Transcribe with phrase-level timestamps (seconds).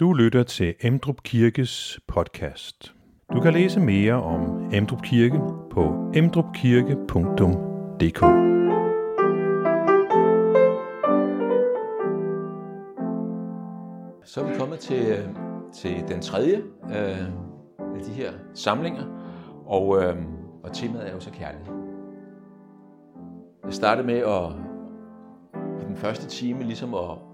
[0.00, 2.94] Du lytter til Emdrup Kirkes podcast.
[3.32, 8.20] Du kan læse mere om Emdrup Kirke på emdrupkirke.dk.
[14.24, 15.28] Så er vi kommet til,
[15.74, 17.26] til den tredje øh,
[17.78, 19.04] af de her samlinger,
[19.66, 20.16] og, øh,
[20.64, 21.74] og temaet er jo så kærlighed.
[23.64, 24.52] Jeg startede med at,
[25.82, 27.29] i den første time ligesom at, at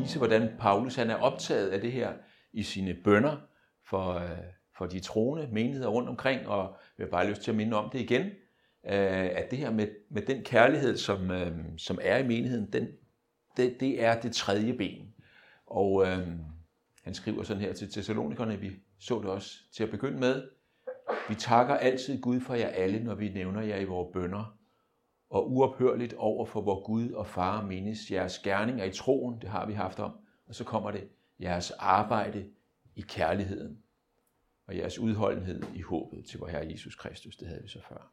[0.00, 2.12] vise, hvordan Paulus han er optaget af det her
[2.52, 3.36] i sine bønder
[3.88, 4.30] for, øh,
[4.78, 7.90] for de troende menigheder rundt omkring, og jeg vil bare lyst til at minde om
[7.90, 8.22] det igen,
[8.86, 12.88] øh, at det her med, med den kærlighed, som, øh, som er i menigheden, den,
[13.56, 15.14] det, det er det tredje ben.
[15.66, 16.28] Og øh,
[17.04, 20.48] han skriver sådan her til Thessalonikerne, vi så det også til at begynde med.
[21.28, 24.55] Vi takker altid Gud for jer alle, når vi nævner jer i vores bønder,
[25.36, 29.66] og uophørligt over for vor Gud og Far mindes jeres gerninger i troen, det har
[29.66, 30.12] vi haft om,
[30.48, 31.08] og så kommer det,
[31.40, 32.46] jeres arbejde
[32.94, 33.78] i kærligheden,
[34.66, 38.12] og jeres udholdenhed i håbet til vor Herre Jesus Kristus, det havde vi så før.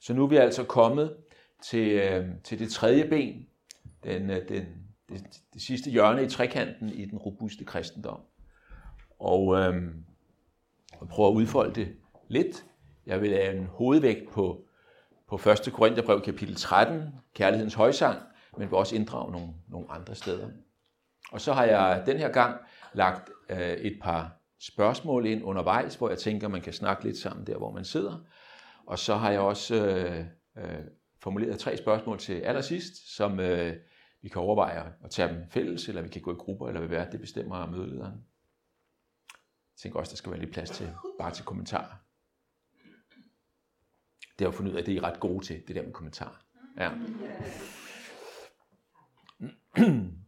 [0.00, 1.16] Så nu er vi altså kommet
[1.62, 3.46] til, øh, til det tredje ben,
[4.04, 4.66] den, øh, den,
[5.08, 8.20] det, det sidste hjørne i trekanten i den robuste kristendom.
[9.18, 10.04] Og øhm,
[11.00, 11.96] jeg prøver at udfolde det
[12.28, 12.64] lidt.
[13.06, 14.67] Jeg vil lave en hovedvægt på,
[15.28, 15.72] på 1.
[15.72, 17.02] Korintherbrev kapitel 13,
[17.34, 18.22] kærlighedens højsang,
[18.58, 20.48] men vil også inddrage nogle, nogle andre steder.
[21.32, 22.60] Og så har jeg den her gang
[22.92, 27.46] lagt øh, et par spørgsmål ind undervejs, hvor jeg tænker, man kan snakke lidt sammen
[27.46, 28.24] der, hvor man sidder.
[28.86, 30.24] Og så har jeg også øh,
[30.58, 30.84] øh,
[31.22, 33.76] formuleret tre spørgsmål til allersidst, som øh,
[34.22, 36.98] vi kan overveje at tage dem fælles, eller vi kan gå i grupper, eller hvad
[36.98, 38.14] det det bestemmer mødelederen.
[39.74, 42.07] Jeg tænker også, der skal være lidt plads til bare til kommentarer.
[44.38, 45.82] Det har jeg fundet ud af, at det er I ret gode til, det der
[45.82, 46.44] med kommentarer.
[46.76, 46.90] Ja.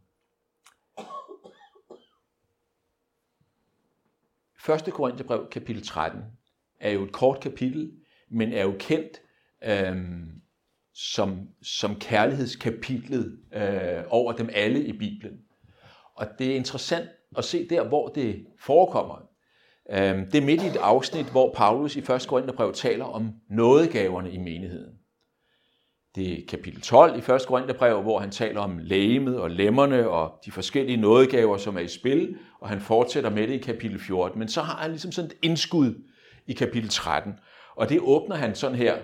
[4.69, 4.93] 1.
[4.93, 6.21] Korintherbrev kapitel 13
[6.79, 7.91] er jo et kort kapitel,
[8.29, 9.21] men er jo kendt
[9.63, 10.41] øhm,
[10.93, 15.41] som, som kærlighedskapitlet øh, over dem alle i Bibelen.
[16.15, 19.30] Og det er interessant at se der, hvor det forekommer.
[19.93, 22.25] Øhm, det er midt i et afsnit, hvor Paulus i 1.
[22.27, 24.93] Korintherbrev taler om nådegaverne i menigheden.
[26.15, 27.41] Det er kapitel 12 i 1.
[27.47, 31.87] Korintherbrev, hvor han taler om lægemet og lemmerne og de forskellige nådegaver, som er i
[31.87, 34.39] spil, og han fortsætter med det i kapitel 14.
[34.39, 36.03] Men så har han ligesom sådan et indskud
[36.47, 37.33] i kapitel 13,
[37.75, 38.97] og det åbner han sådan her.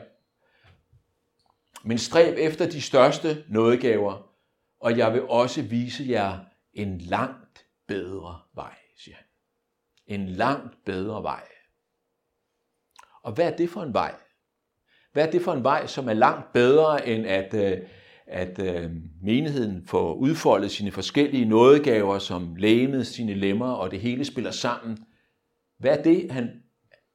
[1.83, 4.29] Men stræb efter de største nådegaver,
[4.79, 6.39] og jeg vil også vise jer
[6.73, 8.86] en langt bedre vej.
[10.07, 11.47] En langt bedre vej.
[13.23, 14.15] Og hvad er det for en vej?
[15.13, 17.87] Hvad er det for en vej, som er langt bedre end at, øh,
[18.27, 18.91] at øh,
[19.21, 24.97] menigheden får udfoldet sine forskellige nådegaver, som læmet, sine lemmer, og det hele spiller sammen?
[25.77, 26.63] Hvad er det, han,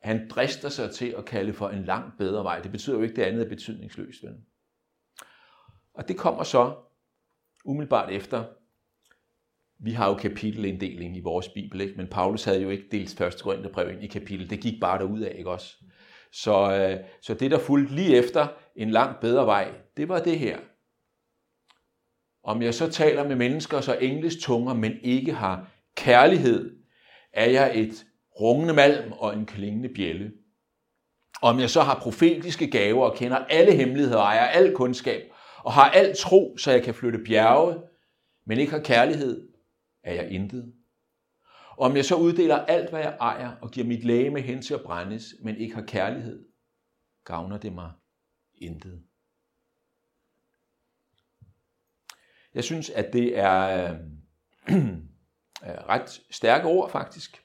[0.02, 2.60] han drister sig til at kalde for en langt bedre vej?
[2.60, 4.22] Det betyder jo ikke, det andet er betydningsløst.
[4.22, 4.34] Vel?
[5.94, 6.74] Og det kommer så
[7.64, 8.44] umiddelbart efter.
[9.84, 11.94] Vi har jo kapitelinddeling i vores bibel, ikke?
[11.96, 14.50] men Paulus havde jo ikke dels første Korintherbrev ind i kapitel.
[14.50, 15.74] Det gik bare derud af, ikke også?
[16.32, 20.38] Så, øh, så det, der fulgte lige efter en langt bedre vej, det var det
[20.38, 20.58] her.
[22.44, 26.76] Om jeg så taler med mennesker så engles tunger, men ikke har kærlighed,
[27.32, 28.06] er jeg et
[28.40, 30.32] rungende malm og en klingende bjælle.
[31.42, 35.22] Om jeg så har profetiske gaver og kender alle hemmeligheder og ejer al kundskab,
[35.58, 37.74] og har al tro, så jeg kan flytte bjerge,
[38.46, 39.51] men ikke har kærlighed,
[40.02, 40.74] er jeg intet.
[41.70, 44.74] Og om jeg så uddeler alt, hvad jeg ejer, og giver mit læge hen til
[44.74, 46.44] at brændes, men ikke har kærlighed,
[47.24, 47.92] gavner det mig
[48.54, 49.02] intet.
[52.54, 53.98] Jeg synes, at det er øh,
[55.92, 57.44] ret stærke ord, faktisk.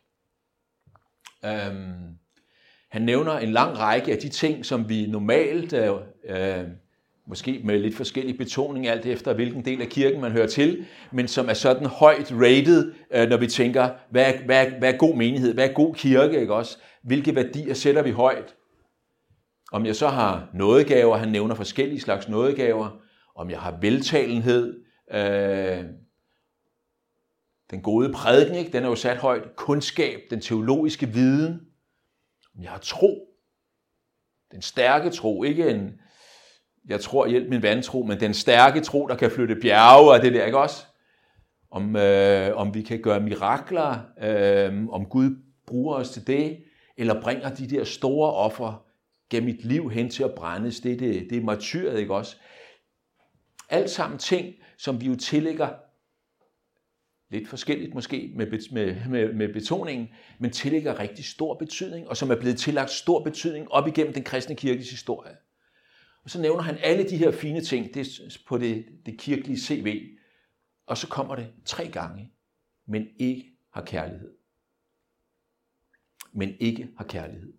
[1.46, 2.18] Øhm,
[2.90, 6.70] han nævner en lang række af de ting, som vi normalt øh, øh
[7.28, 11.28] måske med lidt forskellig betoning alt efter, hvilken del af kirken man hører til, men
[11.28, 14.98] som er sådan højt rated, øh, når vi tænker, hvad er, hvad, er, hvad er
[14.98, 16.78] god menighed, hvad er god kirke, ikke også?
[17.04, 18.56] Hvilke værdier sætter vi højt?
[19.72, 23.00] Om jeg så har nådegaver, han nævner forskellige slags nådegaver,
[23.36, 24.80] om jeg har veltalenhed,
[25.12, 25.84] øh,
[27.72, 28.72] den gode prædiken, ikke?
[28.72, 31.62] den er jo sat højt, kundskab, den teologiske viden,
[32.58, 33.28] om jeg har tro,
[34.52, 35.92] den stærke tro, ikke en,
[36.88, 40.34] jeg tror, hjælp min vantro, men den stærke tro, der kan flytte bjerge og det
[40.34, 40.86] der, ikke også?
[41.72, 45.36] Om, øh, om vi kan gøre mirakler, øh, om Gud
[45.66, 46.58] bruger os til det,
[46.98, 48.86] eller bringer de der store offer
[49.30, 50.80] gennem mit liv hen til at brændes.
[50.80, 52.36] Det, det, det er martyret, ikke også?
[53.70, 55.70] Alt sammen ting, som vi jo tillægger
[57.30, 62.32] lidt forskelligt måske med, med, med, med betoningen, men tillægger rigtig stor betydning, og som
[62.32, 65.32] er blevet tillagt stor betydning op igennem den kristne kirkes historie.
[66.28, 70.18] Og så nævner han alle de her fine ting det på det, det kirkelige CV,
[70.86, 72.34] og så kommer det tre gange,
[72.86, 74.38] men ikke har kærlighed.
[76.32, 77.54] Men ikke har kærlighed.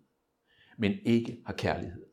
[0.77, 2.05] Men ikke har kærlighed.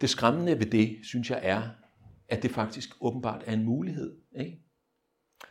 [0.00, 1.70] Det skræmmende ved det, synes jeg, er,
[2.28, 4.20] at det faktisk åbenbart er en mulighed.
[4.38, 4.62] Ikke?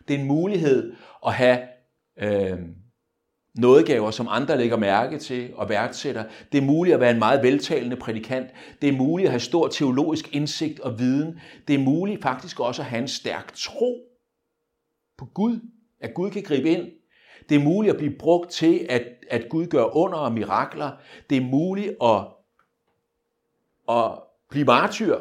[0.08, 0.96] Det er en mulighed
[1.26, 1.68] at have
[2.18, 2.85] øh,
[3.58, 6.24] nådegaver, som andre lægger mærke til og værdsætter.
[6.52, 8.50] Det er muligt at være en meget veltalende prædikant.
[8.82, 11.40] Det er muligt at have stor teologisk indsigt og viden.
[11.68, 14.00] Det er muligt faktisk også at have en stærk tro
[15.18, 15.60] på Gud,
[16.00, 16.92] at Gud kan gribe ind.
[17.50, 20.92] Det er muligt at blive brugt til, at, at Gud gør under og mirakler.
[21.30, 22.28] Det er muligt at,
[23.96, 24.20] at
[24.50, 25.20] blive martyr.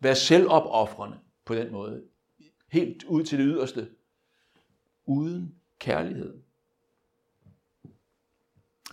[0.00, 2.02] Være selvopoffrende på den måde.
[2.72, 3.88] Helt ud til det yderste.
[5.06, 6.47] Uden kærlighed.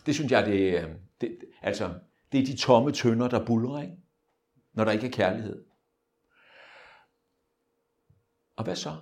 [0.05, 0.89] Det synes jeg, det, øh,
[1.21, 1.99] det, altså,
[2.31, 3.97] det er de tomme tønder, der bulrer, ikke?
[4.73, 5.65] når der ikke er kærlighed.
[8.55, 8.95] Og hvad så?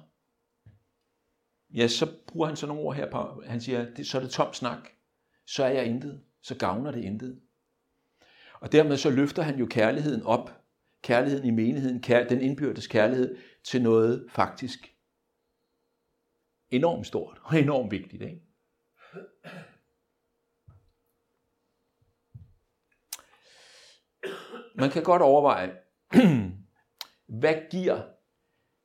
[1.73, 4.31] Ja, så bruger han sådan nogle ord her på, han siger, det, så er det
[4.31, 4.89] tom snak,
[5.45, 7.41] så er jeg intet, så gavner det intet.
[8.59, 10.61] Og dermed så løfter han jo kærligheden op,
[11.01, 14.95] kærligheden i menigheden, kær, den indbyrdes kærlighed, til noget faktisk
[16.69, 18.21] enormt stort og enormt vigtigt.
[18.21, 18.42] Ikke?
[24.73, 25.73] Man kan godt overveje,
[27.41, 28.01] hvad giver,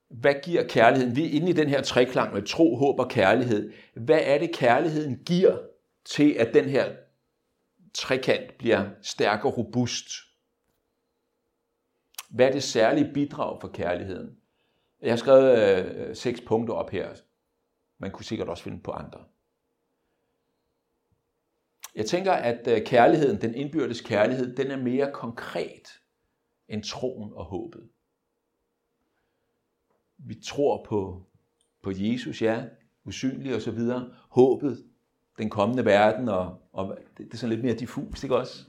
[0.09, 1.17] hvad giver kærligheden?
[1.17, 3.73] Vi er inde i den her treklang med tro, håb og kærlighed.
[3.95, 5.59] Hvad er det, kærligheden giver
[6.05, 6.97] til, at den her
[7.95, 10.09] trekant bliver stærk og robust?
[12.31, 14.37] Hvad er det særlige bidrag for kærligheden?
[15.03, 17.09] Jeg har skrevet øh, seks punkter op her.
[17.99, 19.25] Man kunne sikkert også finde på andre.
[21.99, 25.89] Jeg tænker, at øh, kærligheden, den indbyrdes kærlighed, den er mere konkret
[26.69, 27.89] end troen og håbet.
[30.19, 31.27] Vi tror på,
[31.83, 32.65] på Jesus, ja,
[33.05, 34.11] usynlig og så videre.
[34.29, 34.85] Håbet,
[35.39, 38.65] den kommende verden, og, og det, det er sådan lidt mere diffust, ikke også?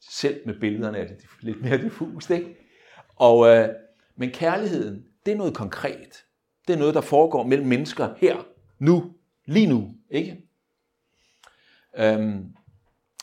[0.00, 2.56] Selv med billederne er det lidt mere diffust, ikke?
[3.16, 3.68] Og, øh,
[4.16, 6.24] men kærligheden, det er noget konkret.
[6.68, 8.46] Det er noget, der foregår mellem mennesker her,
[8.78, 9.14] nu,
[9.44, 10.45] lige nu, ikke?
[11.96, 12.54] Øhm,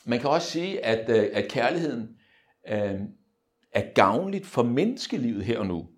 [0.05, 2.17] man kan også sige, at, øh, at kærligheden
[2.67, 3.07] øhm,
[3.71, 5.89] er gavnligt for menneskelivet her og nu.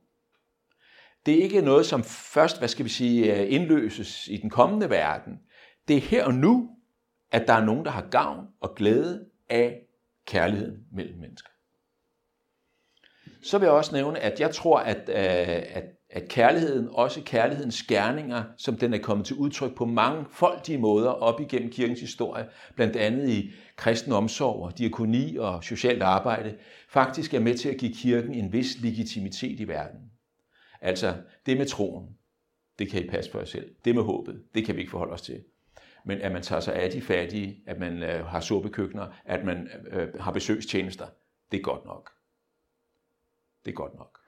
[1.26, 4.90] Det er ikke noget, som først, hvad skal vi sige, øh, indløses i den kommende
[4.90, 5.40] verden.
[5.88, 6.70] Det er her og nu,
[7.32, 9.82] at der er nogen, der har gavn og glæde af
[10.28, 11.50] kærligheden mellem mennesker.
[13.44, 15.84] Så vil jeg også nævne, at jeg tror, at, øh, at,
[16.16, 21.10] at kærligheden, også kærlighedens gerninger, som den er kommet til udtryk på mange foldige måder
[21.10, 26.58] op igennem kirkens historie, blandt andet i kristen omsorg og diakoni og socialt arbejde,
[26.90, 30.00] faktisk er med til at give kirken en vis legitimitet i verden.
[30.82, 31.16] Altså,
[31.46, 32.10] det med troen,
[32.80, 33.76] det kan I passe for jer selv.
[33.86, 35.44] Det med håbet, det kan vi ikke forholde os til.
[36.06, 39.70] Men at man tager sig af de fattige, at man øh, har suppekøkkener, at man
[39.92, 41.08] øh, har besøgstjenester,
[41.52, 42.12] det er godt nok.
[43.66, 44.25] Det er godt nok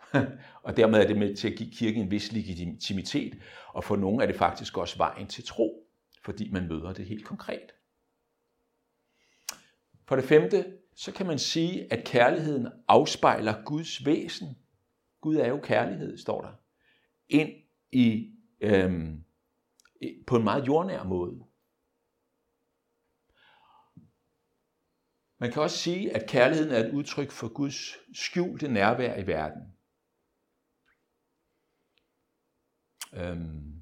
[0.63, 3.37] og dermed er det med til at give kirken en vis legitimitet,
[3.67, 5.87] og for nogle er det faktisk også vejen til tro,
[6.23, 7.71] fordi man møder det helt konkret.
[10.05, 14.57] For det femte, så kan man sige, at kærligheden afspejler Guds væsen.
[15.21, 16.51] Gud er jo kærlighed, står der.
[17.29, 17.51] Ind
[17.91, 19.23] i, øhm,
[20.27, 21.43] på en meget jordnær måde.
[25.39, 29.76] Man kan også sige, at kærligheden er et udtryk for Guds skjulte nærvær i verden.
[33.13, 33.73] Øhm,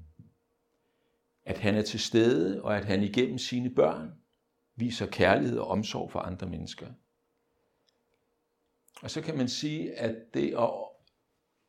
[1.44, 4.12] at han er til stede, og at han igennem sine børn
[4.76, 6.86] viser kærlighed og omsorg for andre mennesker.
[9.02, 10.70] Og så kan man sige, at det at,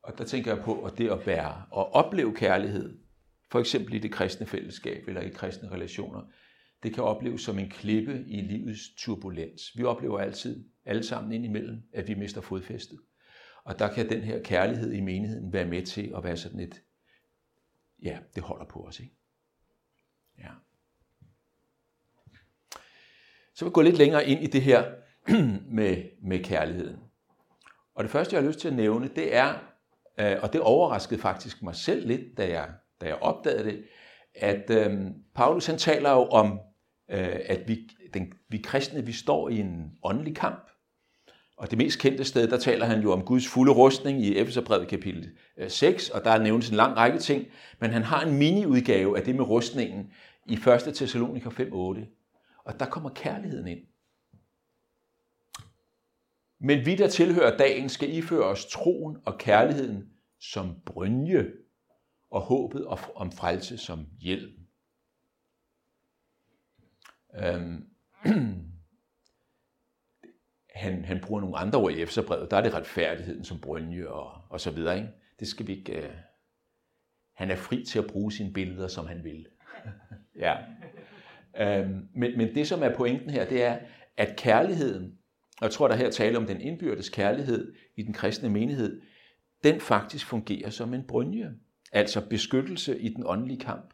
[0.04, 3.00] og der tænker jeg på, at det at bære og opleve kærlighed,
[3.52, 6.22] for eksempel i det kristne fællesskab eller i kristne relationer,
[6.84, 9.78] det kan opleves som en klippe i livets turbulens.
[9.78, 13.00] Vi oplever altid, alle sammen indimellem, at vi mister fodfæstet.
[13.64, 16.84] Og der kan den her kærlighed i menigheden være med til at være sådan et,
[18.04, 19.16] ja, det holder på os, ikke?
[20.38, 20.50] Ja.
[23.54, 24.94] Så vil vi gå lidt længere ind i det her
[25.78, 27.00] med, med kærligheden.
[27.96, 29.54] Og det første, jeg har lyst til at nævne, det er,
[30.20, 33.86] øh, og det overraskede faktisk mig selv lidt, da jeg, da jeg opdagede det,
[34.36, 36.60] at øh, Paulus han taler jo om,
[37.10, 40.70] øh, at vi, den, vi kristne vi står i en åndelig kamp.
[41.58, 44.88] Og det mest kendte sted, der taler han jo om Guds fulde rustning i Efeserbrevet
[44.88, 47.48] kapitel øh, 6, og der nævnes en lang række ting,
[47.80, 50.12] men han har en mini-udgave af det med rustningen
[50.46, 50.96] i 1.
[50.96, 52.64] Thessaloniker 5.8.
[52.64, 53.80] Og der kommer kærligheden ind.
[56.60, 60.10] Men vi, der tilhører dagen, skal iføre os troen og kærligheden
[60.40, 61.52] som brynje
[62.32, 62.86] og håbet
[63.16, 64.54] om frelse som hjelm.
[67.36, 67.90] Øhm.
[70.78, 72.52] Han, han bruger nogle andre ord i Efterbrevet.
[72.52, 74.96] Der er det retfærdigheden som brynje og, og så videre.
[74.96, 75.10] Ikke?
[75.40, 75.98] Det skal vi ikke...
[75.98, 76.10] Uh...
[77.34, 79.48] Han er fri til at bruge sine billeder, som han vil.
[80.46, 80.56] ja.
[81.60, 83.80] Øhm, men, men det, som er pointen her, det er,
[84.18, 85.18] at kærligheden,
[85.58, 89.02] og jeg tror, der her taler om den indbyrdes kærlighed i den kristne menighed,
[89.64, 91.54] den faktisk fungerer som en brynje,
[91.92, 93.94] altså beskyttelse i den åndelige kamp.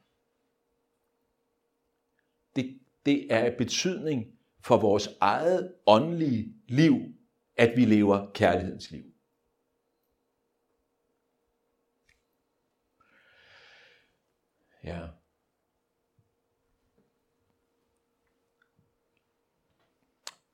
[2.55, 4.25] Det, det er af betydning
[4.65, 6.96] for vores eget åndelige liv,
[7.58, 9.03] at vi lever kærlighedens liv.
[14.84, 15.08] Ja.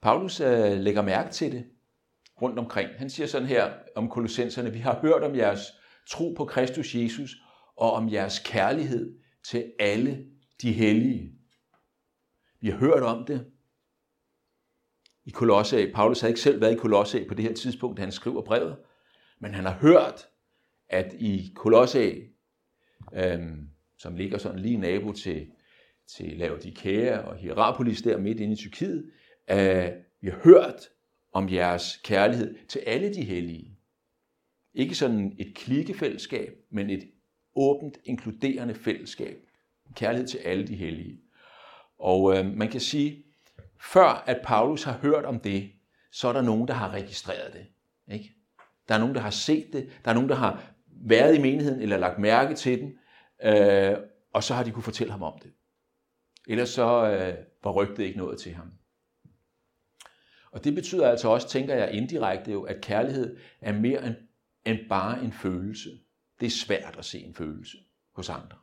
[0.02, 1.70] Paulus øh, lægger mærke til det
[2.42, 2.90] rundt omkring.
[2.98, 5.60] Han siger sådan her om kolossenserne, vi har hørt om jeres
[6.10, 7.36] tro på Kristus Jesus
[7.76, 10.26] og om jeres kærlighed til alle
[10.62, 11.34] de hellige.
[12.62, 13.52] Vi har hørt om det.
[15.30, 18.12] I Kolosse, Paulus havde ikke selv været i Kolosse på det her tidspunkt, da han
[18.12, 18.76] skriver brevet,
[19.40, 20.28] men han har hørt,
[20.88, 22.16] at i Kolosse,
[23.14, 25.48] øhm, som ligger sådan lige nabo til,
[26.08, 29.12] til Laodikea og Hierapolis der midt inde i Tyrkiet,
[29.52, 29.90] øh,
[30.22, 30.90] vi har hørt
[31.34, 33.78] om jeres kærlighed til alle de hellige.
[34.74, 37.12] Ikke sådan et klikkefællesskab, men et
[37.56, 39.38] åbent, inkluderende fællesskab.
[39.96, 41.22] Kærlighed til alle de hellige.
[42.00, 43.24] Og øh, man kan sige,
[43.82, 45.72] før at Paulus har hørt om det,
[46.12, 47.68] så er der nogen, der har registreret det.
[48.14, 48.36] Ikke?
[48.88, 49.90] Der er nogen, der har set det.
[50.06, 52.98] Der er nogen, der har været i menigheden eller lagt mærke til den.
[53.44, 53.98] Øh,
[54.34, 55.54] og så har de kunne fortælle ham om det.
[56.48, 58.72] Ellers så øh, var rygtet ikke noget til ham.
[60.52, 64.16] Og det betyder altså også, tænker jeg indirekte jo, at kærlighed er mere end,
[64.66, 65.90] end bare en følelse.
[66.40, 67.78] Det er svært at se en følelse
[68.16, 68.58] hos andre.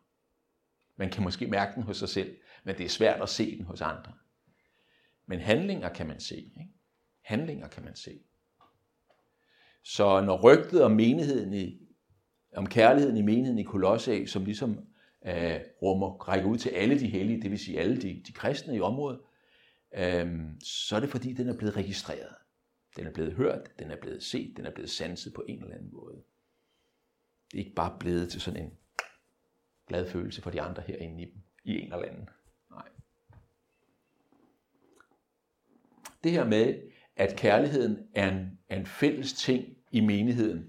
[0.96, 3.64] Man kan måske mærke den hos sig selv, men det er svært at se den
[3.64, 4.12] hos andre.
[5.26, 6.36] Men handlinger kan man se.
[6.36, 6.70] Ikke?
[7.20, 8.20] Handlinger kan man se.
[9.82, 11.80] Så når rygtet om menigheden i,
[12.56, 14.70] om kærligheden i menigheden i Kolosse, som ligesom
[15.26, 18.76] øh, rummer, rækker ud til alle de hellige, det vil sige alle de, de kristne
[18.76, 19.20] i området,
[19.94, 22.34] øh, så er det fordi, den er blevet registreret.
[22.96, 25.74] Den er blevet hørt, den er blevet set, den er blevet sanset på en eller
[25.74, 26.22] anden måde.
[27.52, 28.72] Det er ikke bare blevet til sådan en
[29.88, 31.26] glad følelse for de andre herinde i
[31.66, 32.28] i en eller anden.
[36.26, 36.74] Det her med,
[37.16, 40.64] at kærligheden er en, er en fælles ting i menigheden,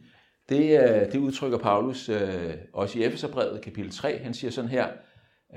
[0.49, 4.17] det, øh, det udtrykker Paulus øh, også i Efeserbrevet kapitel 3.
[4.17, 4.87] Han siger sådan her,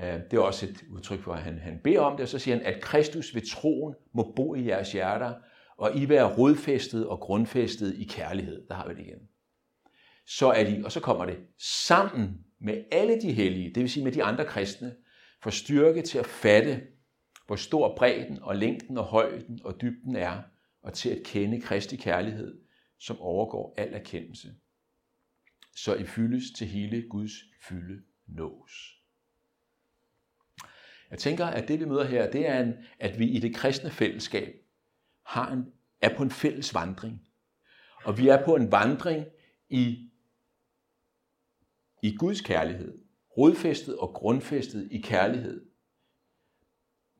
[0.03, 2.39] øh, det er også et udtryk for, at han, han beder om det, og så
[2.39, 5.33] siger han, at Kristus ved troen må bo i jeres hjerter,
[5.77, 8.67] og I være rodfæstet og grundfæstet i kærlighed.
[8.67, 9.19] Der har vi det igen.
[10.27, 11.37] Så er de, og så kommer det,
[11.85, 14.95] sammen med alle de hellige, det vil sige med de andre kristne,
[15.43, 16.81] for styrke til at fatte,
[17.51, 20.41] hvor stor bredden og længden og højden og dybden er,
[20.81, 22.61] og til at kende Kristi kærlighed,
[22.99, 24.55] som overgår al erkendelse
[25.75, 27.31] så I fyldes til hele Guds
[27.61, 29.01] fylde nås.
[31.11, 33.89] Jeg tænker, at det vi møder her, det er, en, at vi i det kristne
[33.89, 34.55] fællesskab
[35.23, 37.27] har en, er på en fælles vandring.
[38.03, 39.25] Og vi er på en vandring
[39.69, 40.09] i,
[42.03, 42.97] i Guds kærlighed.
[43.37, 45.70] Rodfæstet og grundfæstet i kærlighed.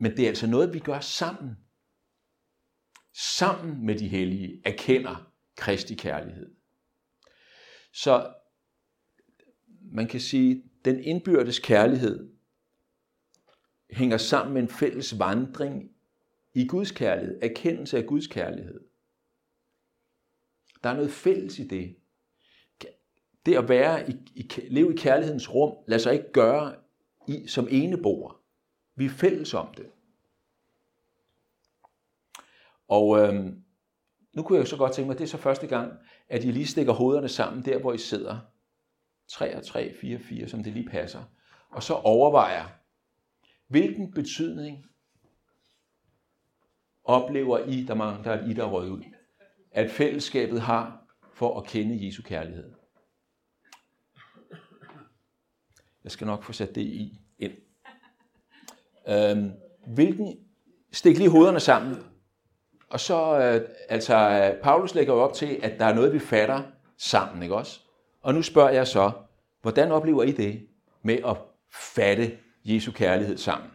[0.02, 1.58] Men det er altså noget, vi gør sammen.
[3.14, 6.56] Sammen med de hellige erkender Kristi kærlighed.
[7.94, 8.34] Så
[9.82, 12.32] man kan sige, den indbyrdes kærlighed
[13.92, 15.92] hænger sammen med en fælles vandring
[16.54, 18.80] i Guds kærlighed, erkendelse af Guds kærlighed.
[20.84, 21.96] Der er noget fælles i det.
[23.46, 26.76] Det at være i, i, leve i kærlighedens rum, lader sig ikke gøre
[27.28, 28.41] i, som eneboer.
[29.02, 29.92] Vi er fælles om det.
[32.88, 33.54] Og øh,
[34.34, 35.94] nu kunne jeg så godt tænke mig, at det er så første gang,
[36.30, 38.40] at I lige stikker hovederne sammen der, hvor I sidder.
[39.28, 41.24] 3 og 3, 4, 4, som det lige passer.
[41.70, 42.68] Og så overvejer,
[43.68, 44.86] hvilken betydning
[47.04, 49.04] oplever I, der mangler der I, der rød ud,
[49.72, 52.74] at fællesskabet har for at kende Jesu kærlighed.
[56.04, 57.21] Jeg skal nok få sat det i.
[59.08, 59.52] Øhm,
[59.88, 60.38] hvilken,
[60.92, 61.98] stik lige hovederne sammen.
[62.90, 66.62] og så, øh, altså, Paulus lægger jo op til, at der er noget, vi fatter
[66.98, 67.80] sammen, ikke også?
[68.22, 69.12] Og nu spørger jeg så,
[69.62, 70.68] hvordan oplever I det
[71.04, 71.38] med at
[71.72, 73.70] fatte Jesu kærlighed sammen?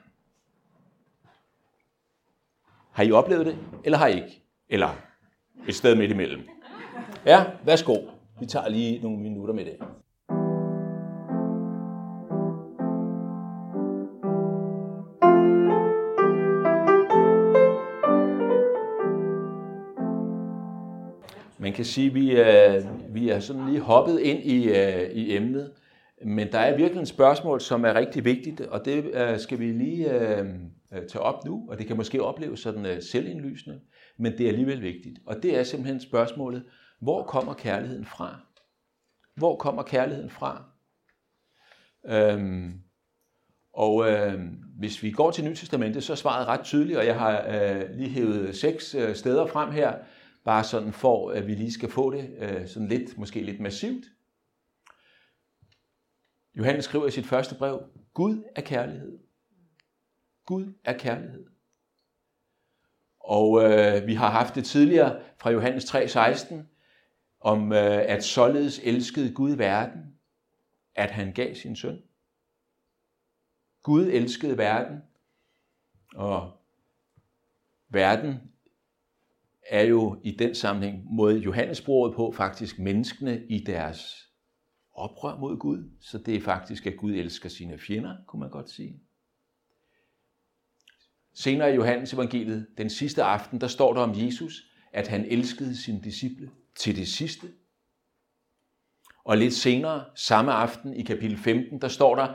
[2.93, 4.43] Har I oplevet det, eller har I ikke?
[4.69, 4.97] Eller
[5.69, 6.49] et sted midt imellem?
[7.27, 7.97] Ja, værsgo.
[8.41, 9.77] Vi tager lige nogle minutter med det.
[21.77, 25.73] Kan sige, at vi er, vi er sådan lige hoppet ind i, uh, i emnet,
[26.25, 29.73] men der er virkelig et spørgsmål, som er rigtig vigtigt, og det uh, skal vi
[29.73, 33.81] lige uh, tage op nu, og det kan måske opleves sådan uh, selvindlysende,
[34.19, 35.19] men det er alligevel vigtigt.
[35.27, 36.65] Og det er simpelthen spørgsmålet,
[37.01, 38.41] hvor kommer kærligheden fra?
[39.35, 40.65] Hvor kommer kærligheden fra?
[42.09, 42.73] Øhm,
[43.75, 44.41] og øh,
[44.79, 47.97] hvis vi går til Nyt Testamentet, så er svaret ret tydeligt, og jeg har øh,
[47.97, 49.93] lige hævet seks øh, steder frem her,
[50.47, 54.05] bare sådan for, at vi lige skal få det øh, sådan lidt, måske lidt massivt.
[56.55, 57.83] Johannes skriver i sit første brev,
[58.15, 59.19] Gud er kærlighed.
[60.45, 61.47] Gud er kærlighed.
[63.21, 66.55] Og øh, vi har haft det tidligere fra Johannes 3:16
[67.41, 70.19] om øh, at således elskede Gud verden,
[70.95, 72.03] at han gav sin søn.
[73.83, 75.03] Gud elskede verden,
[76.15, 76.53] og
[77.89, 78.56] verden
[79.69, 84.27] er jo i den sammenhæng måde Johannes på faktisk menneskene i deres
[84.95, 85.91] oprør mod Gud.
[86.01, 89.01] Så det er faktisk, at Gud elsker sine fjender, kunne man godt sige.
[91.35, 95.77] Senere i Johannes evangeliet, den sidste aften, der står der om Jesus, at han elskede
[95.77, 97.47] sine disciple til det sidste.
[99.25, 102.35] Og lidt senere, samme aften i kapitel 15, der står der,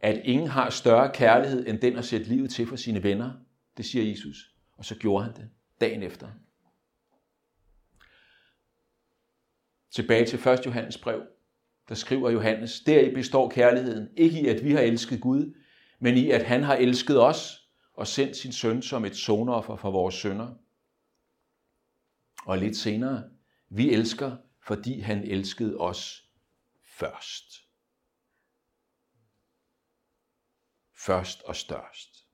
[0.00, 3.32] at ingen har større kærlighed end den at sætte livet til for sine venner.
[3.76, 4.54] Det siger Jesus.
[4.72, 6.28] Og så gjorde han det dagen efter.
[9.90, 10.66] Tilbage til 1.
[10.66, 11.22] Johannes brev,
[11.88, 15.54] der skriver Johannes, deri består kærligheden, ikke i at vi har elsket Gud,
[15.98, 19.90] men i at han har elsket os og sendt sin søn som et sonoffer for
[19.90, 20.54] vores sønder.
[22.46, 23.30] Og lidt senere,
[23.68, 26.30] vi elsker, fordi han elskede os
[26.84, 27.66] først.
[30.94, 32.26] Først og størst.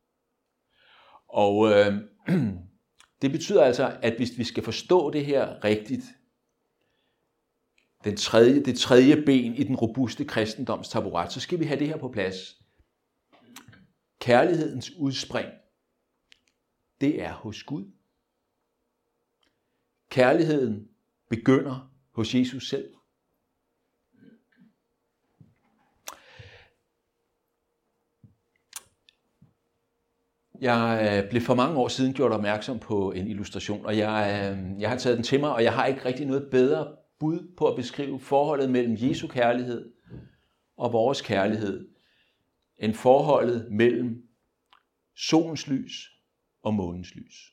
[1.28, 1.94] Og øh,
[3.22, 6.04] det betyder altså, at hvis vi skal forstå det her rigtigt,
[8.04, 11.88] den tredje, det tredje ben i den robuste kristendoms taburet, så skal vi have det
[11.88, 12.62] her på plads.
[14.20, 15.48] Kærlighedens udspring,
[17.00, 17.84] det er hos Gud.
[20.10, 20.88] Kærligheden
[21.28, 22.94] begynder hos Jesus selv.
[30.60, 34.80] Jeg øh, blev for mange år siden gjort opmærksom på en illustration, og jeg, øh,
[34.80, 37.66] jeg har taget den til mig, og jeg har ikke rigtig noget bedre bud på
[37.66, 39.92] at beskrive forholdet mellem Jesu kærlighed
[40.76, 41.88] og vores kærlighed,
[42.78, 44.28] end forholdet mellem
[45.16, 46.10] solens lys
[46.62, 47.52] og månens lys.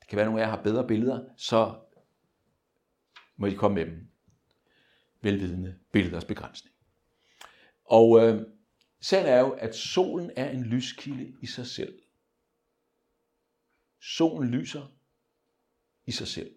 [0.00, 1.74] Det kan være, at nogle af jer har bedre billeder, så
[3.36, 4.08] må I komme med dem.
[5.22, 6.74] Velvidende billeders begrænsning.
[7.84, 8.46] Og øh,
[9.02, 12.02] sagen er jo, at solen er en lyskilde i sig selv.
[14.00, 14.92] Solen lyser
[16.06, 16.54] i sig selv.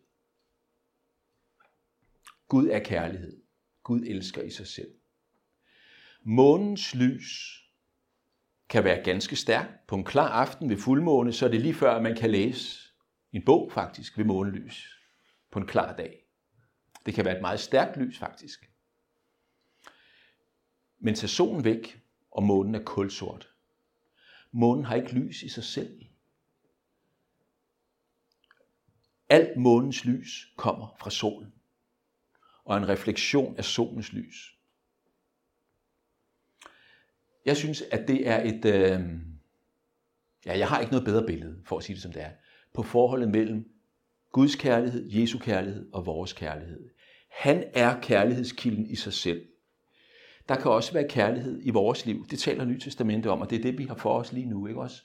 [2.47, 3.41] Gud er kærlighed.
[3.83, 4.93] Gud elsker i sig selv.
[6.23, 7.61] Månens lys
[8.69, 9.87] kan være ganske stærk.
[9.87, 12.93] På en klar aften ved fuldmåne, så er det lige før, at man kan læse
[13.33, 14.99] en bog faktisk ved månelys
[15.51, 16.25] på en klar dag.
[17.05, 18.71] Det kan være et meget stærkt lys faktisk.
[20.99, 22.04] Men tag solen væk,
[22.35, 23.49] og månen er kulsort.
[24.51, 26.05] Månen har ikke lys i sig selv.
[29.29, 31.53] Alt månens lys kommer fra solen,
[32.63, 34.57] og en refleksion af solens lys.
[37.45, 38.65] Jeg synes, at det er et...
[38.65, 39.01] Øh,
[40.45, 42.31] ja, jeg har ikke noget bedre billede, for at sige det som det er,
[42.73, 43.69] på forholdet mellem
[44.31, 46.89] Guds kærlighed, Jesu kærlighed og vores kærlighed.
[47.29, 49.47] Han er kærlighedskilden i sig selv.
[50.49, 52.27] Der kan også være kærlighed i vores liv.
[52.27, 54.67] Det taler Nyt Testamentet om, og det er det, vi har for os lige nu,
[54.67, 55.03] ikke også?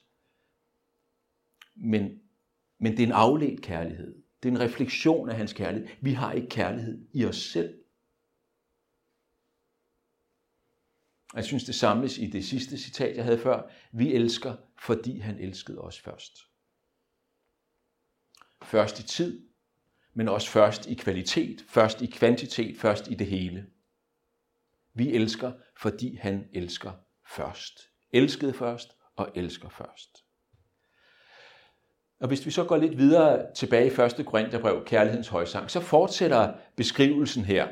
[1.75, 2.21] Men,
[2.79, 4.23] men det er en afledt kærlighed.
[4.43, 5.89] Det er en refleksion af hans kærlighed.
[6.01, 7.81] Vi har ikke kærlighed i os selv.
[11.35, 13.71] Jeg synes, det samles i det sidste citat, jeg havde før.
[13.93, 16.39] Vi elsker, fordi han elskede os først.
[18.63, 19.47] Først i tid,
[20.15, 23.67] men også først i kvalitet, først i kvantitet, først i det hele.
[24.95, 26.93] Vi elsker, fordi han elsker
[27.37, 27.81] først.
[28.13, 30.25] Elskede først og elsker først.
[32.21, 34.27] Og hvis vi så går lidt videre tilbage i 1.
[34.27, 37.69] Korintherbrev, Kærlighedens højsang, så fortsætter beskrivelsen her.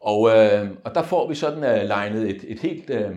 [0.00, 3.16] Og, øh, og der får vi sådan uh, legnet et, et helt øh,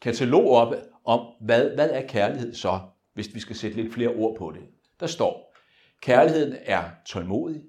[0.00, 2.80] katalog op om, hvad, hvad er kærlighed så,
[3.14, 4.62] hvis vi skal sætte lidt flere ord på det.
[5.00, 5.54] Der står,
[6.00, 7.62] kærligheden er tålmodig,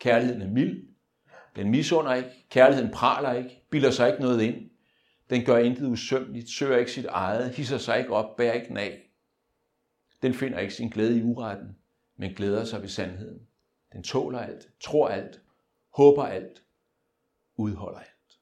[0.00, 0.91] kærligheden er mild,
[1.56, 4.70] den misunder ikke, kærligheden praler ikke, bilder sig ikke noget ind,
[5.30, 9.10] den gør intet usømmeligt, søger ikke sit eget, hisser sig ikke op, bærer ikke af.
[10.22, 11.76] Den finder ikke sin glæde i uretten,
[12.16, 13.48] men glæder sig ved sandheden.
[13.92, 15.40] Den tåler alt, tror alt,
[15.94, 16.62] håber alt,
[17.56, 18.38] udholder alt.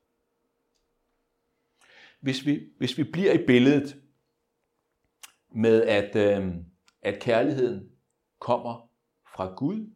[2.20, 4.03] Hvis vi, hvis vi bliver i billedet
[5.55, 6.55] med, at, øh,
[7.03, 7.90] at kærligheden
[8.38, 8.90] kommer
[9.35, 9.90] fra Gud,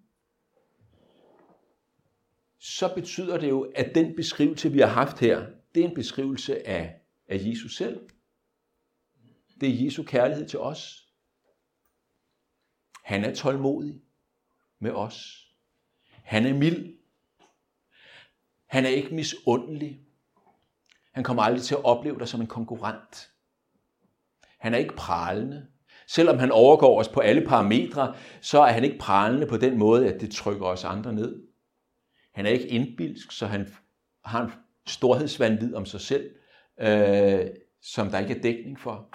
[2.66, 6.68] så betyder det jo, at den beskrivelse, vi har haft her, det er en beskrivelse
[6.68, 8.09] af, af Jesus selv.
[9.61, 11.09] Det er Jesu kærlighed til os.
[13.03, 14.00] Han er tålmodig
[14.79, 15.48] med os.
[16.09, 16.98] Han er mild.
[18.66, 20.00] Han er ikke misundelig.
[21.12, 23.31] Han kommer aldrig til at opleve dig som en konkurrent.
[24.59, 25.66] Han er ikke pralende.
[26.07, 30.14] Selvom han overgår os på alle parametre, så er han ikke pralende på den måde,
[30.14, 31.53] at det trykker os andre ned.
[32.34, 33.74] Han er ikke indbilsk, så han
[34.24, 34.52] har en
[34.86, 36.36] storhedsvandvid om sig selv,
[36.80, 37.46] øh,
[37.80, 39.10] som der ikke er dækning for.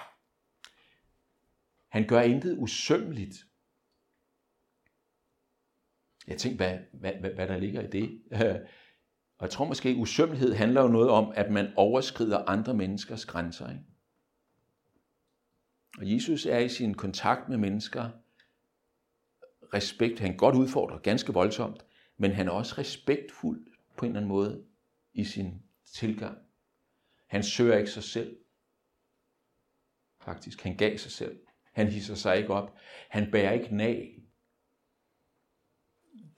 [1.88, 3.36] Han gør intet usømmeligt.
[6.26, 8.22] Jeg tænker, hvad, hvad, hvad, hvad der ligger i det.
[9.38, 13.26] Og jeg tror måske, at usømmelighed handler jo noget om, at man overskrider andre menneskers
[13.26, 13.70] grænser.
[13.70, 13.84] Ikke?
[15.98, 18.10] Og Jesus er i sin kontakt med mennesker
[19.74, 20.18] respekt.
[20.18, 21.84] Han godt udfordrer ganske voldsomt,
[22.20, 24.64] men han er også respektfuld på en eller anden måde
[25.12, 26.38] i sin tilgang.
[27.26, 28.36] Han søger ikke sig selv.
[30.20, 31.40] Faktisk, han gav sig selv.
[31.72, 32.76] Han hisser sig ikke op.
[33.08, 34.22] Han bærer ikke nag.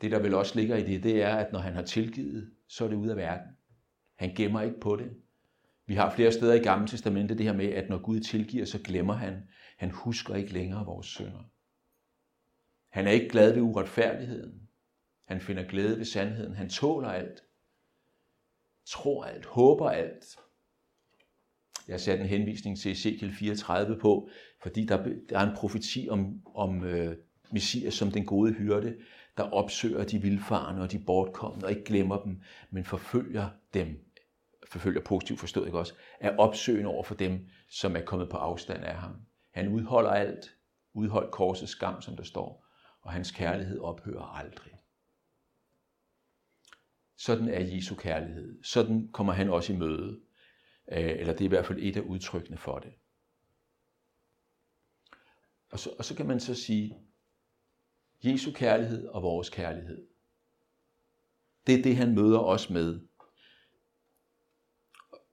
[0.00, 2.84] Det, der vel også ligger i det, det er, at når han har tilgivet, så
[2.84, 3.56] er det ud af verden.
[4.14, 5.16] Han gemmer ikke på det.
[5.86, 8.78] Vi har flere steder i Gamle Testamentet det her med, at når Gud tilgiver, så
[8.78, 9.48] glemmer han.
[9.78, 11.50] Han husker ikke længere vores synder.
[12.88, 14.68] Han er ikke glad ved uretfærdigheden.
[15.32, 16.54] Han finder glæde ved sandheden.
[16.54, 17.42] Han tåler alt.
[18.86, 19.46] Tror alt.
[19.46, 20.36] Håber alt.
[21.88, 24.28] Jeg satte en henvisning til Ezekiel 34 på,
[24.62, 27.16] fordi der, der er en profeti om, om øh,
[27.52, 28.96] Messias som den gode hyrde,
[29.36, 32.40] der opsøger de vilfarne og de bortkomne og ikke glemmer dem,
[32.70, 34.04] men forfølger dem,
[34.68, 38.84] forfølger positivt forstået ikke også, er opsøgende over for dem, som er kommet på afstand
[38.84, 39.16] af ham.
[39.50, 40.56] Han udholder alt,
[40.94, 42.66] udholdt korsets skam, som der står,
[43.00, 44.81] og hans kærlighed ophører aldrig.
[47.22, 48.62] Sådan er Jesu kærlighed.
[48.62, 50.20] Sådan kommer han også i møde.
[50.92, 52.92] Øh, eller det er i hvert fald et af udtrykkene for det.
[55.70, 56.98] Og så, og så kan man så sige,
[58.24, 60.06] Jesu kærlighed og vores kærlighed.
[61.66, 63.00] Det er det, han møder os med.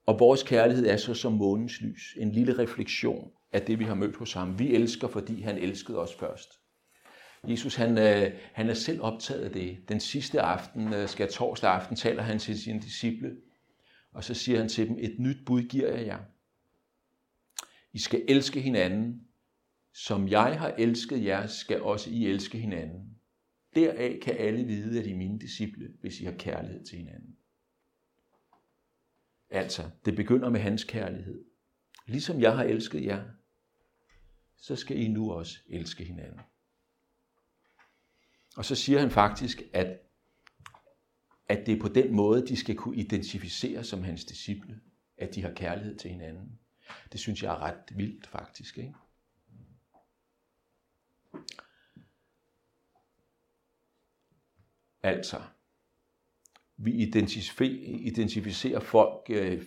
[0.05, 3.95] Og vores kærlighed er så som månens lys, en lille refleksion af det, vi har
[3.95, 4.59] mødt hos ham.
[4.59, 6.58] Vi elsker, fordi han elskede os først.
[7.47, 9.89] Jesus han, øh, han er selv optaget af det.
[9.89, 13.37] Den sidste aften, øh, skal torsdag aften, taler han til sine disciple,
[14.11, 16.19] og så siger han til dem, et nyt bud giver jeg jer.
[17.93, 19.27] I skal elske hinanden,
[19.93, 23.15] som jeg har elsket jer, skal også I elske hinanden.
[23.75, 27.37] Deraf kan alle vide, at I er mine disciple, hvis I har kærlighed til hinanden.
[29.49, 31.45] Altså, det begynder med hans kærlighed.
[32.07, 33.23] Ligesom jeg har elsket jer,
[34.57, 36.39] så skal I nu også elske hinanden.
[38.57, 39.99] Og så siger han faktisk, at,
[41.47, 44.79] at det er på den måde, de skal kunne identificere som hans disciple,
[45.17, 46.59] at de har kærlighed til hinanden.
[47.11, 48.77] Det synes jeg er ret vildt faktisk.
[48.77, 48.93] Ikke?
[55.03, 55.41] Altså,
[56.77, 56.91] vi
[58.05, 59.63] identificerer folk øh,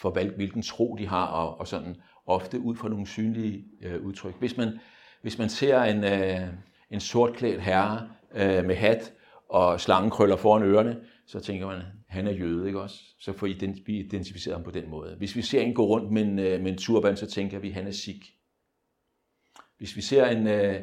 [0.00, 4.38] for hvilken tro de har, og, og sådan ofte ud fra nogle synlige øh, udtryk.
[4.38, 4.78] Hvis man,
[5.22, 6.54] hvis man ser en, øh,
[6.90, 9.12] en sortklædt herre øh, med hat
[9.48, 13.04] og slangekrøller foran ørerne, så tænker man, han er jøde, ikke også?
[13.18, 13.46] Så får
[13.86, 15.16] vi identificeret ham på den måde.
[15.16, 17.70] Hvis vi ser en gå rundt med en, øh, med en turban, så tænker vi,
[17.70, 18.34] han er sik.
[19.78, 20.80] Hvis vi ser en, øh,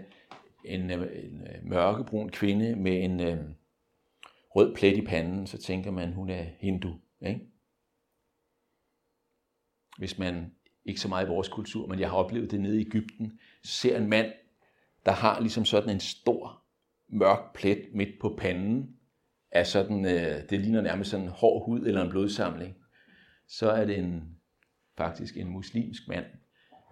[0.66, 3.38] en, øh, en, en mørkebrun kvinde med en øh,
[4.56, 6.94] rød plet i panden, så tænker man, hun er hindu.
[7.26, 7.42] Ikke?
[9.98, 10.52] Hvis man,
[10.86, 13.98] ikke så meget i vores kultur, men jeg har oplevet det nede i Ægypten, ser
[13.98, 14.32] en mand,
[15.06, 16.64] der har ligesom sådan en stor
[17.10, 18.90] mørk plet midt på panden,
[19.52, 22.76] er sådan, øh, det ligner nærmest sådan en hård hud eller en blodsamling,
[23.48, 24.24] så er det en,
[24.98, 26.26] faktisk en muslimsk mand,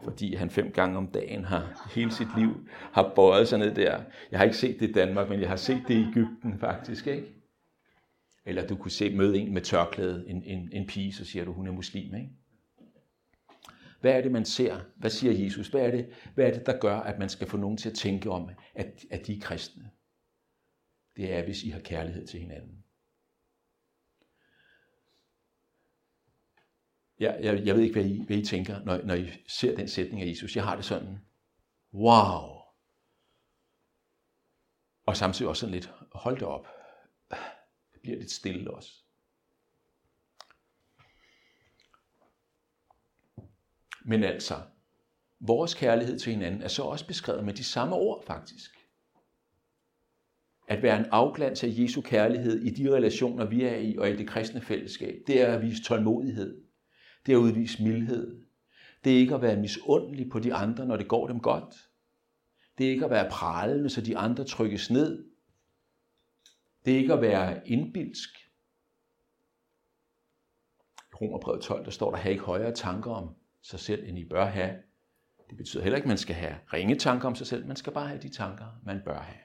[0.03, 4.01] fordi han fem gange om dagen har hele sit liv har bøjet sig ned der.
[4.31, 7.07] Jeg har ikke set det i Danmark, men jeg har set det i Ægypten faktisk,
[7.07, 7.27] ikke?
[8.45, 11.53] Eller du kunne se møde en med tørklæde, en, en, en pige, så siger du,
[11.53, 12.29] hun er muslim, ikke?
[14.03, 14.81] Hvad er det, man ser?
[14.95, 15.67] Hvad siger Jesus?
[15.67, 17.95] Hvad er det, hvad er det der gør, at man skal få nogen til at
[17.95, 19.91] tænke om, at, at de er kristne?
[21.15, 22.83] Det er, hvis I har kærlighed til hinanden.
[27.19, 29.87] Jeg, jeg, jeg ved ikke, hvad I, hvad I tænker, når, når I ser den
[29.87, 30.55] sætning af Jesus.
[30.55, 31.17] Jeg har det sådan,
[31.93, 32.61] wow.
[35.05, 36.67] Og samtidig også sådan lidt, hold det op.
[37.93, 39.02] Det bliver lidt stille også.
[44.05, 44.55] Men altså,
[45.39, 48.71] vores kærlighed til hinanden er så også beskrevet med de samme ord faktisk.
[50.67, 54.15] At være en afglans af Jesu kærlighed i de relationer, vi er i, og i
[54.15, 56.63] det kristne fællesskab, det er at vise tålmodighed.
[57.25, 58.45] Det er at udvise mildhed.
[59.03, 61.75] Det er ikke at være misundelig på de andre, når det går dem godt.
[62.77, 65.25] Det er ikke at være pralende, så de andre trykkes ned.
[66.85, 68.29] Det er ikke at være indbilsk.
[71.11, 74.25] I Romerbrevet 12, der står der, have ikke højere tanker om sig selv, end I
[74.25, 74.75] bør have.
[75.49, 77.65] Det betyder heller ikke, at man skal have ringe tanker om sig selv.
[77.65, 79.39] Man skal bare have de tanker, man bør have.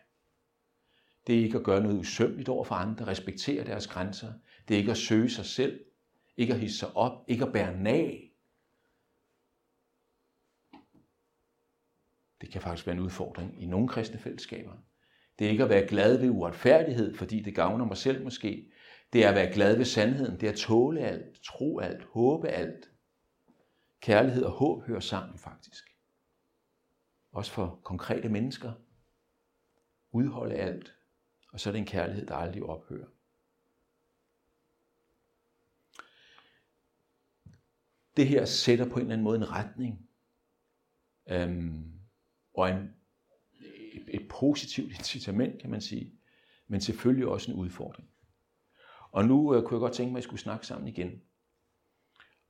[1.27, 4.33] Det er ikke at gøre noget usømmeligt over for andre, respektere deres grænser.
[4.69, 5.85] Det er ikke at søge sig selv,
[6.37, 8.33] ikke at hisse sig op, ikke at bære nag.
[12.41, 14.73] Det kan faktisk være en udfordring i nogle kristne fællesskaber.
[15.39, 18.71] Det er ikke at være glad ved uretfærdighed, fordi det gavner mig selv måske.
[19.13, 20.41] Det er at være glad ved sandheden.
[20.41, 22.91] Det er at tåle alt, tro alt, håbe alt.
[24.01, 25.85] Kærlighed og håb hører sammen faktisk.
[27.33, 28.73] Også for konkrete mennesker.
[30.11, 30.95] Udholde alt.
[31.53, 33.09] Og så er det en kærlighed, der aldrig ophører.
[38.17, 40.09] Det her sætter på en eller anden måde en retning.
[41.29, 42.01] Øhm,
[42.55, 42.95] og en,
[43.93, 46.21] et, et positivt incitament, kan man sige.
[46.67, 48.09] Men selvfølgelig også en udfordring.
[49.11, 51.23] Og nu øh, kunne jeg godt tænke mig, at vi skulle snakke sammen igen.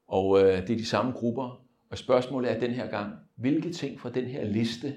[0.09, 1.65] Og øh, det er de samme grupper.
[1.91, 4.97] Og spørgsmålet er den her gang, hvilke ting fra den her liste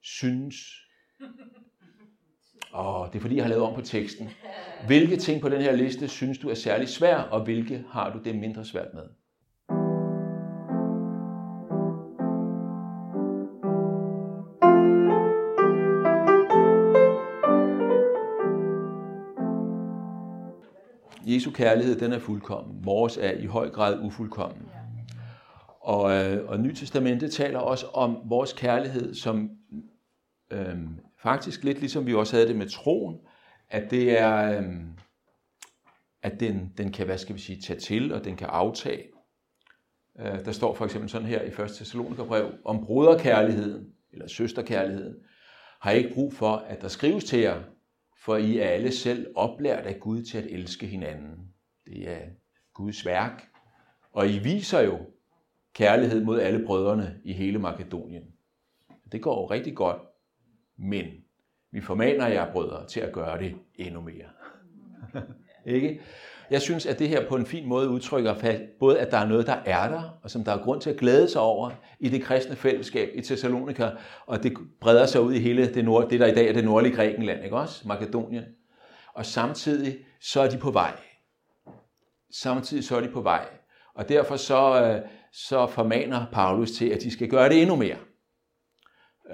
[0.00, 0.56] synes...
[2.72, 4.28] Og det er fordi, jeg har lavet om på teksten.
[4.86, 8.22] Hvilke ting på den her liste synes du er særlig svær, og hvilke har du
[8.24, 9.08] det mindre svært med?
[21.40, 22.84] Jesu kærlighed, den er fuldkommen.
[22.84, 24.68] Vores er i høj grad ufuldkommen.
[25.80, 29.50] Og, øh, og Nytestamentet taler også om vores kærlighed som
[30.50, 30.76] øh,
[31.22, 33.16] faktisk lidt ligesom vi også havde det med troen,
[33.70, 34.64] at det er, øh,
[36.22, 39.02] at den, den kan, hvad skal vi sige, tage til, og den kan aftage.
[40.20, 41.54] Øh, der står for eksempel sådan her i 1.
[41.56, 45.14] Thessalonikerbrev, om broderkærligheden, eller søsterkærligheden,
[45.80, 47.62] har ikke brug for, at der skrives til jer,
[48.20, 51.54] for I er alle selv oplært af Gud til at elske hinanden.
[51.86, 52.20] Det er
[52.74, 53.48] Guds værk.
[54.12, 54.98] Og I viser jo
[55.74, 58.24] kærlighed mod alle brødrene i hele Makedonien.
[59.12, 60.02] Det går jo rigtig godt,
[60.76, 61.06] men
[61.70, 64.28] vi formaner jer, brødre, til at gøre det endnu mere.
[65.74, 66.00] Ikke?
[66.50, 68.34] Jeg synes, at det her på en fin måde udtrykker
[68.80, 70.96] både, at der er noget, der er der, og som der er grund til at
[70.96, 73.90] glæde sig over i det kristne fællesskab i Thessalonika,
[74.26, 76.64] og det breder sig ud i hele det, nord, det der i dag er det
[76.64, 77.88] nordlige Grækenland, ikke også?
[77.88, 78.44] Makedonien.
[79.14, 80.92] Og samtidig så er de på vej.
[82.30, 83.48] Samtidig så er de på vej.
[83.94, 87.96] Og derfor så, øh, så formaner Paulus til, at de skal gøre det endnu mere.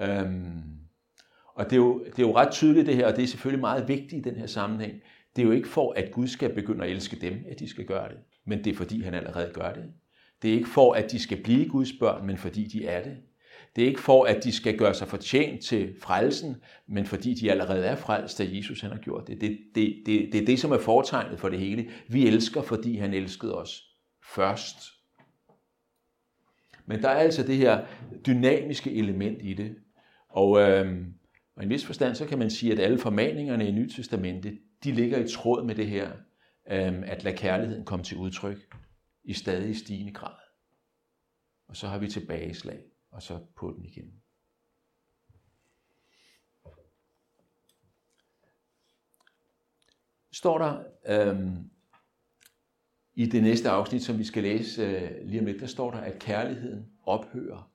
[0.01, 0.63] Øhm,
[1.55, 3.61] og det er, jo, det er jo ret tydeligt det her, og det er selvfølgelig
[3.61, 4.93] meget vigtigt i den her sammenhæng.
[5.37, 7.85] Det er jo ikke for, at Gud skal begynde at elske dem, at de skal
[7.85, 8.17] gøre det.
[8.45, 9.83] Men det er fordi, han allerede gør det.
[10.41, 13.17] Det er ikke for, at de skal blive Guds børn, men fordi de er det.
[13.75, 16.55] Det er ikke for, at de skal gøre sig fortjent til frelsen,
[16.87, 19.41] men fordi de allerede er frelst, da Jesus han har gjort det.
[19.41, 20.29] Det, det, det.
[20.31, 21.89] det er det, som er foretegnet for det hele.
[22.07, 23.83] Vi elsker, fordi han elskede os
[24.35, 24.77] først.
[26.85, 27.85] Men der er altså det her
[28.25, 29.75] dynamiske element i det.
[30.29, 31.05] Og, øh,
[31.57, 34.59] og i en vis forstand, så kan man sige, at alle formaningerne i Nyt Testamentet,
[34.83, 36.11] de ligger i tråd med det her,
[36.71, 38.75] øh, at lade kærligheden komme til udtryk
[39.23, 40.35] i stadig stigende grad.
[41.67, 44.21] Og så har vi tilbageslag, og så på den igen.
[50.31, 51.69] Står der øhm,
[53.13, 55.99] i det næste afsnit, som vi skal læse øh, lige om lidt, der står der,
[55.99, 57.71] at kærligheden ophører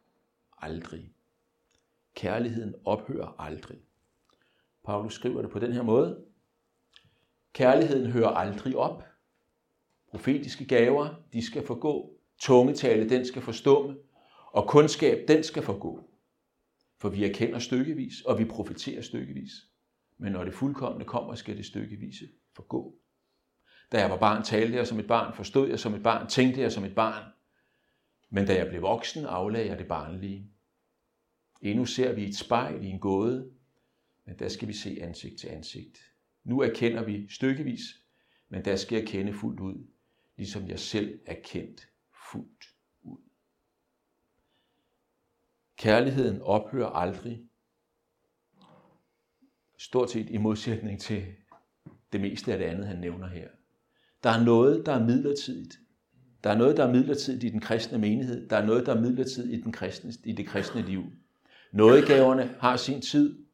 [0.58, 1.11] aldrig.
[2.14, 3.78] Kærligheden ophører aldrig.
[4.84, 6.24] Paulus skriver det på den her måde.
[7.52, 9.04] Kærligheden hører aldrig op.
[10.10, 12.18] Profetiske gaver, de skal forgå.
[12.38, 13.96] Tungetale, den skal forstumme,
[14.52, 16.08] og kundskab, den skal forgå.
[16.98, 19.50] For vi erkender stykkevis, og vi profeterer stykkevis.
[20.18, 22.94] Men når det fuldkommende kommer, skal det stykkevise forgå.
[23.92, 26.60] Da jeg var barn, talte jeg som et barn, forstod jeg som et barn, tænkte
[26.60, 27.24] jeg som et barn.
[28.30, 30.51] Men da jeg blev voksen, aflagde jeg det barnlige.
[31.62, 33.50] Endnu ser vi et spejl i en gåde,
[34.24, 36.12] men der skal vi se ansigt til ansigt.
[36.44, 37.82] Nu erkender vi stykkevis,
[38.48, 39.86] men der skal jeg kende fuldt ud,
[40.36, 41.88] ligesom jeg selv er kendt
[42.30, 42.64] fuldt
[43.02, 43.18] ud.
[45.76, 47.42] Kærligheden ophører aldrig,
[49.78, 51.26] stort set i modsætning til
[52.12, 53.48] det meste af det andet, han nævner her.
[54.22, 55.78] Der er noget, der er midlertidigt.
[56.44, 58.48] Der er noget, der er midlertidigt i den kristne menighed.
[58.48, 61.12] Der er noget, der er midlertidigt i, den kristne, i det kristne liv.
[61.72, 63.44] Nådegaverne har sin tid.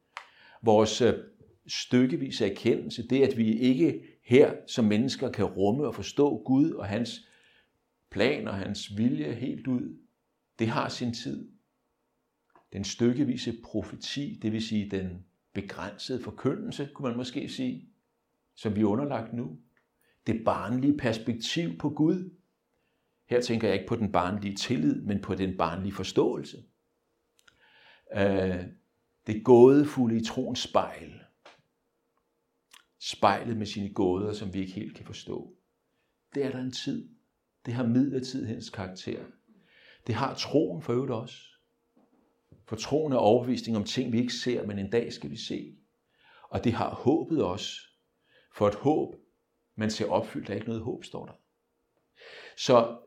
[0.61, 1.29] Vores stykkevise
[1.67, 6.85] stykkevis erkendelse, det at vi ikke her som mennesker kan rumme og forstå Gud og
[6.85, 7.27] hans
[8.11, 9.97] plan og hans vilje helt ud,
[10.59, 11.51] det har sin tid.
[12.73, 17.89] Den stykkevise profeti, det vil sige den begrænsede forkyndelse, kunne man måske sige,
[18.55, 19.59] som vi er underlagt nu.
[20.27, 22.35] Det barnlige perspektiv på Gud.
[23.29, 26.57] Her tænker jeg ikke på den barnlige tillid, men på den barnlige forståelse.
[28.15, 28.65] Øh,
[29.27, 31.21] det gådefulde i troens spejl.
[32.99, 35.53] Spejlet med sine gåder, som vi ikke helt kan forstå.
[36.35, 37.09] Det er der en tid.
[37.65, 39.25] Det har midlertidighedens karakter.
[40.07, 41.35] Det har troen for øvrigt også.
[42.65, 45.75] For troen er overbevisning om ting, vi ikke ser, men en dag skal vi se.
[46.49, 47.71] Og det har håbet også.
[48.55, 49.15] For et håb,
[49.75, 51.33] man ser opfyldt, der er ikke noget håb, står der.
[52.57, 52.99] Så,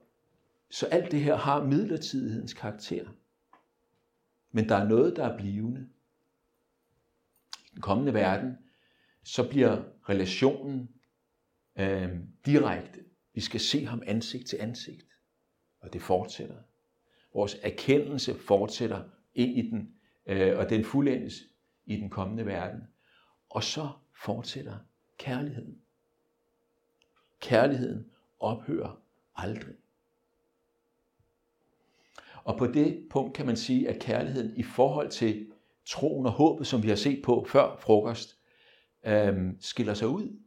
[0.71, 3.09] så alt det her har midlertidighedens karakter.
[4.53, 5.89] Men der er noget, der er blivende.
[7.65, 8.59] I den kommende verden,
[9.23, 10.89] så bliver relationen
[11.79, 13.05] øh, direkte.
[13.35, 15.07] Vi skal se ham ansigt til ansigt.
[15.81, 16.57] Og det fortsætter.
[17.35, 19.95] Vores erkendelse fortsætter ind i den,
[20.27, 21.43] øh, og den fuldendes
[21.87, 22.81] i den kommende verden.
[23.51, 23.91] Og så
[24.25, 24.79] fortsætter
[25.19, 25.79] kærligheden.
[27.41, 28.11] Kærligheden
[28.41, 29.01] ophører
[29.37, 29.75] aldrig.
[32.45, 35.53] Og på det punkt kan man sige, at kærligheden i forhold til
[35.87, 38.39] troen og håbet, som vi har set på før frokost,
[39.07, 40.39] øhm, skiller sig ud.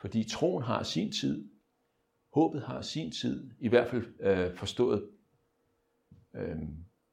[0.00, 1.48] Fordi troen har sin tid,
[2.32, 5.10] håbet har sin tid, i hvert fald øh, forstået
[6.34, 6.56] øh,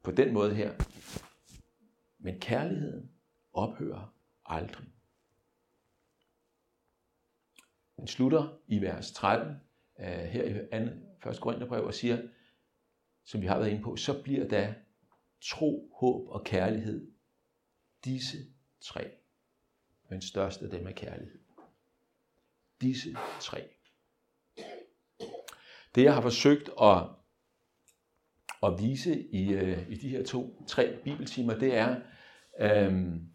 [0.03, 0.73] på den måde her.
[2.19, 3.11] Men kærligheden
[3.53, 4.87] ophører aldrig.
[7.97, 9.55] Den slutter i vers 13
[9.99, 10.53] øh, her i
[11.23, 11.29] 2.
[11.29, 11.39] 1.
[11.41, 12.17] Korintherbrev og siger,
[13.25, 14.73] som vi har været inde på, så bliver der
[15.41, 17.11] tro, håb og kærlighed
[18.05, 18.37] disse
[18.81, 19.11] tre.
[20.09, 21.39] Men størst af dem er kærlighed.
[22.81, 23.69] Disse tre.
[25.95, 27.07] Det jeg har forsøgt at,
[28.63, 32.01] at vise i, øh, i de her to, tre bibeltimer, det er,
[32.59, 33.31] øhm,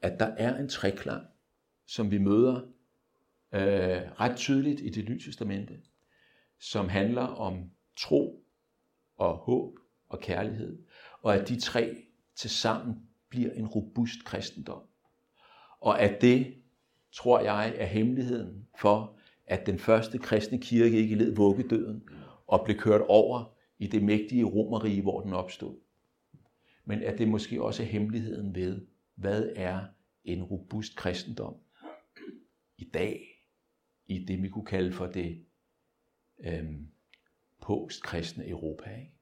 [0.00, 1.26] at der er en treklang,
[1.86, 2.60] som vi møder
[3.52, 5.82] øh, ret tydeligt i det nye testamente,
[6.60, 8.47] som handler om tro
[9.18, 9.78] og håb
[10.08, 10.78] og kærlighed,
[11.22, 11.96] og at de tre
[12.36, 12.96] til sammen
[13.28, 14.82] bliver en robust kristendom.
[15.80, 16.54] Og at det,
[17.12, 22.08] tror jeg, er hemmeligheden for, at den første kristne kirke ikke led vuggedøden
[22.46, 25.76] og blev kørt over i det mægtige romerige, hvor den opstod.
[26.84, 29.80] Men at det måske også er hemmeligheden ved, hvad er
[30.24, 31.54] en robust kristendom
[32.78, 33.44] i dag,
[34.06, 35.44] i det vi kunne kalde for det
[36.38, 36.88] øhm,
[37.60, 38.90] postkristne Europa.
[38.90, 39.12] Ikke?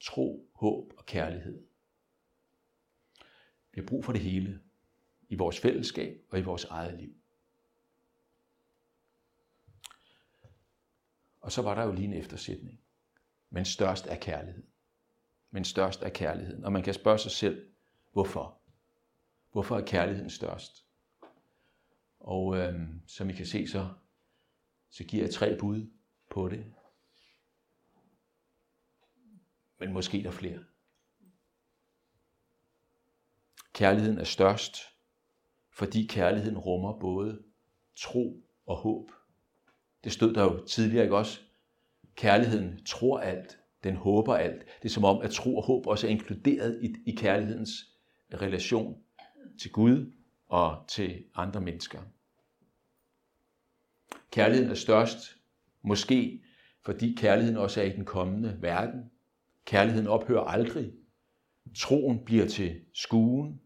[0.00, 1.66] Tro, håb og kærlighed.
[3.72, 4.60] Vi har brug for det hele
[5.28, 7.14] i vores fællesskab og i vores eget liv.
[11.40, 12.80] Og så var der jo lige en eftersætning.
[13.50, 14.64] Men størst er kærlighed.
[15.50, 16.64] Men størst er kærligheden.
[16.64, 17.70] Og man kan spørge sig selv,
[18.12, 18.60] hvorfor?
[19.52, 20.86] Hvorfor er kærligheden størst?
[22.20, 23.88] Og øhm, som I kan se, så,
[24.90, 25.90] så giver jeg tre bud
[26.32, 26.64] på det.
[29.78, 30.64] Men måske er der flere.
[33.72, 34.76] Kærligheden er størst,
[35.70, 37.42] fordi kærligheden rummer både
[37.96, 39.10] tro og håb.
[40.04, 41.40] Det stod der jo tidligere, ikke også?
[42.14, 44.64] Kærligheden tror alt, den håber alt.
[44.82, 47.70] Det er som om, at tro og håb også er inkluderet i, i kærlighedens
[48.34, 49.02] relation
[49.60, 50.12] til Gud
[50.46, 52.02] og til andre mennesker.
[54.30, 55.41] Kærligheden er størst,
[55.82, 56.42] måske
[56.84, 59.10] fordi kærligheden også er i den kommende verden.
[59.64, 60.92] Kærligheden ophører aldrig.
[61.76, 63.60] Troen bliver til skuen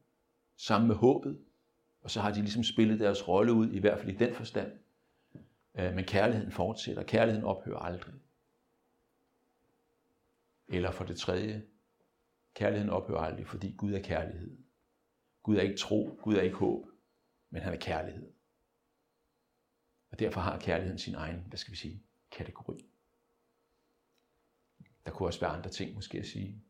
[0.57, 1.39] sammen med håbet,
[2.01, 4.73] og så har de ligesom spillet deres rolle ud, i hvert fald i den forstand.
[5.79, 7.03] Øh, men kærligheden fortsætter.
[7.03, 8.14] Kærligheden ophører aldrig.
[10.69, 11.67] Eller for det tredje,
[12.55, 14.59] kærligheden ophører aldrig, fordi Gud er kærlighed.
[15.43, 16.87] Gud er ikke tro, Gud er ikke håb,
[17.51, 18.33] men han er kærlighed.
[20.11, 22.06] Og derfor har kærligheden sin egen, hvad skal vi sige,
[22.37, 22.76] kategori.
[25.07, 26.62] Der kunne også være andre ting måske at sige.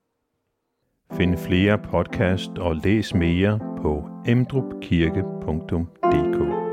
[1.13, 6.66] Find flere podcast og læs mere på emdrupkirke.dk